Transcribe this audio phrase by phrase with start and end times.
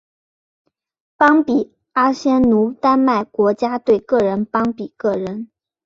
[1.15, 5.47] 邦比阿仙奴丹麦国家队个人邦比个人